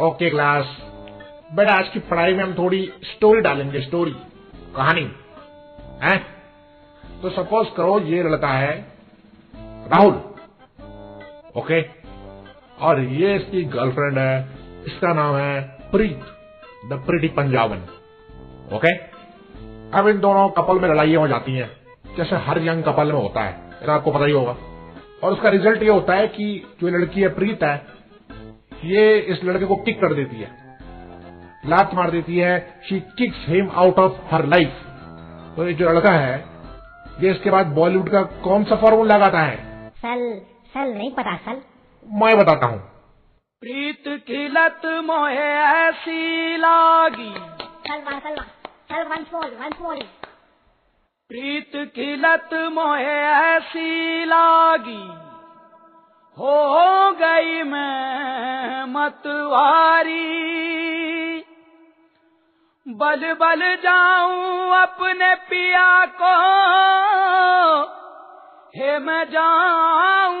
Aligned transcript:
Okay, 0.00 0.28
class. 0.30 0.76
बेटा, 1.52 1.74
आज 1.74 1.88
की 1.88 1.98
पढ़ाई 2.00 2.34
में 2.34 2.42
हम 2.44 2.52
थोड़ी 2.54 2.80
स्टोरी 3.04 3.40
डालेंगे 3.40 3.80
स्टोरी 3.80 4.10
कहानी, 4.76 5.02
है? 6.02 6.18
तो 7.22 7.30
सपोज़ 7.30 7.68
करो 7.76 7.98
ये 8.00 8.22
लड़का 8.24 8.48
है 8.48 8.76
राहुल, 9.88 10.14
ओके? 11.56 11.80
और 12.80 13.00
ये 13.02 13.34
इसकी 13.36 13.64
गर्लफ्रेंड 13.66 14.18
है, 14.18 14.38
इसका 14.86 15.12
नाम 15.14 15.36
है 15.36 15.60
Preet 15.92 16.20
the 16.86 17.02
Preeti 17.06 17.28
Punjaban 17.34 17.82
okay? 18.76 18.94
अब 19.92 20.08
इन 20.08 20.20
दोनों 20.20 20.48
कपल 20.52 20.80
में 20.80 20.88
लड़ाइयाँ 20.88 21.20
हो 21.20 21.28
जाती 21.28 21.56
हैं, 21.56 21.70
जैसे 22.16 22.36
हर 22.46 22.62
यंग 22.62 22.84
कपल 22.84 23.12
में 23.12 23.20
होता 23.20 23.40
है 23.40 23.86
आपको 23.88 24.10
पता 24.10 24.24
ही 24.24 24.32
होगा। 24.32 24.56
और 25.22 25.32
उसका 25.32 25.48
रिज़ल्ट 25.50 25.82
ये 25.82 25.90
होता 25.90 26.14
है 26.14 26.28
कि 26.28 26.66
जो 26.80 26.88
लड़की 26.90 27.20
है, 27.20 27.28
प्रीत 27.28 27.62
है 27.62 27.97
ये 28.84 29.18
इस 29.18 29.44
लड़के 29.44 29.64
को 29.64 29.76
किक 29.76 30.00
कर 30.00 30.14
देती 30.14 30.36
है। 30.36 30.50
लात 31.66 31.94
मार 31.94 32.10
देती 32.10 32.36
है। 32.38 32.58
She 32.88 33.00
kicks 33.18 33.44
him 33.48 33.70
out 33.74 33.98
of 33.98 34.34
her 34.34 34.44
life 34.46 34.84
तो 35.56 35.66
ये 35.66 35.72
जो 35.74 35.88
लड़का 35.90 36.12
है 36.12 36.34
ये 37.20 37.30
इसके 37.30 37.50
बाद 37.50 37.66
बॉलीवुड 37.74 38.08
का 38.08 38.22
कौन 38.42 38.64
सा 38.64 38.76
फॉर्मूला 38.76 39.16
लगाता 39.16 39.40
है? 39.40 39.56
सल 39.90 40.20
सल 40.74 40.92
नहीं 40.92 41.10
पता 41.12 41.36
सल। 41.36 41.60
मैं 42.06 42.36
बताता 42.38 42.66
हूँ। 42.66 42.78
प्रीत 43.62 44.04
की 44.26 44.48
लत 44.48 44.80
मोहे 45.04 45.48
ऐसी 45.78 46.56
लागी। 46.56 47.32
सलवा 47.86 48.18
सलवा 48.18 48.44
सल 48.90 49.08
वंस 49.08 49.26
मोर 49.34 49.58
वंस 49.60 49.80
मोर 49.82 49.96
प्रीत 51.30 51.72
की 51.74 52.14
लत 52.16 52.50
मोहे 52.72 53.16
ऐसी 53.48 54.24
लागी। 54.24 55.02
हो 56.36 57.12
गई 57.12 57.62
मैं 57.62 57.97
मतवारी। 59.08 60.48
बल 62.88 63.32
बल 63.32 63.76
जाऊँ 63.76 64.82
अपने 64.82 65.34
पिया 65.34 66.06
को 66.22 66.34
हे 68.76 68.98
मैं 68.98 69.24
जाऊँ 69.24 70.37